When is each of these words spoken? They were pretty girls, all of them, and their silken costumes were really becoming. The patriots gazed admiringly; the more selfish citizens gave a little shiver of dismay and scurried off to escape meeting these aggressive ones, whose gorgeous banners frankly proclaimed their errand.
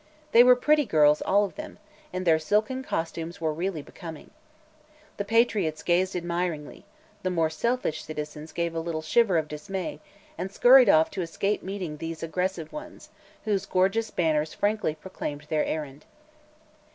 They 0.31 0.43
were 0.43 0.55
pretty 0.55 0.85
girls, 0.85 1.21
all 1.21 1.43
of 1.45 1.53
them, 1.53 1.77
and 2.11 2.25
their 2.25 2.39
silken 2.39 2.81
costumes 2.83 3.39
were 3.39 3.53
really 3.53 3.83
becoming. 3.83 4.31
The 5.17 5.23
patriots 5.25 5.83
gazed 5.83 6.15
admiringly; 6.15 6.85
the 7.21 7.29
more 7.29 7.51
selfish 7.51 8.03
citizens 8.03 8.51
gave 8.51 8.73
a 8.73 8.79
little 8.79 9.03
shiver 9.03 9.37
of 9.37 9.47
dismay 9.47 9.99
and 10.39 10.51
scurried 10.51 10.89
off 10.89 11.11
to 11.11 11.21
escape 11.21 11.61
meeting 11.61 11.97
these 11.97 12.23
aggressive 12.23 12.73
ones, 12.73 13.09
whose 13.45 13.67
gorgeous 13.67 14.09
banners 14.09 14.55
frankly 14.55 14.95
proclaimed 14.95 15.45
their 15.51 15.65
errand. 15.65 16.05